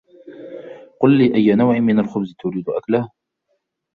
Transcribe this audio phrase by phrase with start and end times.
[0.99, 3.09] قل لي أي نوع من الخبز تريد أكله.